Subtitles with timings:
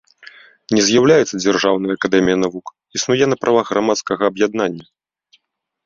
[0.77, 2.65] Не з'яўляецца дзяржаўнай акадэміяй навук,
[3.01, 4.83] існуе на правах грамадскага аб'яднання.